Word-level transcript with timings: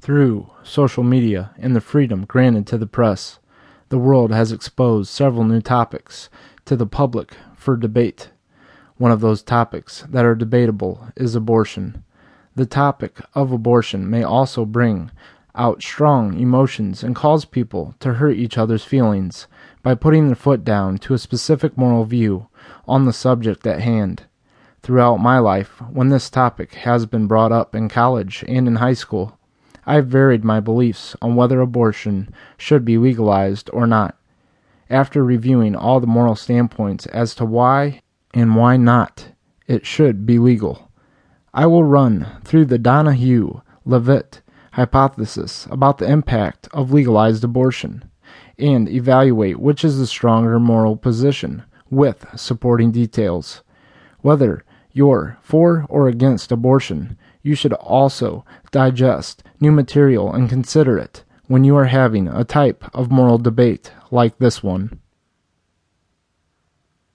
Through 0.00 0.50
social 0.62 1.04
media 1.04 1.50
and 1.58 1.76
the 1.76 1.80
freedom 1.82 2.24
granted 2.24 2.66
to 2.68 2.78
the 2.78 2.86
press, 2.86 3.38
the 3.90 3.98
world 3.98 4.32
has 4.32 4.50
exposed 4.50 5.10
several 5.10 5.44
new 5.44 5.60
topics 5.60 6.30
to 6.64 6.74
the 6.74 6.86
public 6.86 7.34
for 7.54 7.76
debate. 7.76 8.30
One 8.96 9.12
of 9.12 9.20
those 9.20 9.42
topics 9.42 10.06
that 10.08 10.24
are 10.24 10.34
debatable 10.34 11.08
is 11.16 11.34
abortion. 11.34 12.02
The 12.56 12.64
topic 12.64 13.20
of 13.34 13.52
abortion 13.52 14.08
may 14.08 14.22
also 14.22 14.64
bring 14.64 15.10
out 15.54 15.82
strong 15.82 16.38
emotions 16.40 17.02
and 17.02 17.14
cause 17.14 17.44
people 17.44 17.94
to 18.00 18.14
hurt 18.14 18.36
each 18.36 18.56
other's 18.56 18.84
feelings 18.84 19.48
by 19.82 19.94
putting 19.94 20.28
their 20.28 20.34
foot 20.34 20.64
down 20.64 20.96
to 20.98 21.12
a 21.12 21.18
specific 21.18 21.76
moral 21.76 22.06
view 22.06 22.48
on 22.88 23.04
the 23.04 23.12
subject 23.12 23.66
at 23.66 23.80
hand. 23.80 24.22
Throughout 24.82 25.18
my 25.18 25.38
life, 25.38 25.82
when 25.90 26.08
this 26.08 26.30
topic 26.30 26.72
has 26.72 27.04
been 27.04 27.26
brought 27.26 27.52
up 27.52 27.74
in 27.74 27.90
college 27.90 28.42
and 28.48 28.66
in 28.66 28.76
high 28.76 28.94
school, 28.94 29.36
I 29.90 30.02
varied 30.02 30.44
my 30.44 30.60
beliefs 30.60 31.16
on 31.20 31.34
whether 31.34 31.60
abortion 31.60 32.32
should 32.56 32.84
be 32.84 32.96
legalized 32.96 33.68
or 33.72 33.88
not. 33.88 34.16
After 34.88 35.24
reviewing 35.24 35.74
all 35.74 35.98
the 35.98 36.06
moral 36.06 36.36
standpoints 36.36 37.06
as 37.06 37.34
to 37.34 37.44
why 37.44 38.00
and 38.32 38.54
why 38.54 38.76
not 38.76 39.32
it 39.66 39.84
should 39.84 40.26
be 40.26 40.38
legal, 40.38 40.92
I 41.52 41.66
will 41.66 41.82
run 41.82 42.28
through 42.44 42.66
the 42.66 42.78
Donahue 42.78 43.62
Leavitt 43.84 44.42
hypothesis 44.74 45.66
about 45.72 45.98
the 45.98 46.08
impact 46.08 46.68
of 46.72 46.92
legalized 46.92 47.42
abortion 47.42 48.08
and 48.60 48.88
evaluate 48.88 49.58
which 49.58 49.84
is 49.84 49.98
the 49.98 50.06
stronger 50.06 50.60
moral 50.60 50.96
position 50.96 51.64
with 51.90 52.24
supporting 52.36 52.92
details. 52.92 53.64
Whether 54.20 54.64
you're 54.92 55.38
for 55.42 55.86
or 55.88 56.08
against 56.08 56.52
abortion, 56.52 57.16
you 57.42 57.54
should 57.54 57.72
also 57.74 58.44
digest 58.70 59.42
new 59.60 59.72
material 59.72 60.32
and 60.32 60.48
consider 60.48 60.98
it 60.98 61.24
when 61.46 61.64
you 61.64 61.76
are 61.76 61.86
having 61.86 62.28
a 62.28 62.44
type 62.44 62.84
of 62.94 63.10
moral 63.10 63.38
debate 63.38 63.92
like 64.10 64.38
this 64.38 64.62
one. 64.62 65.00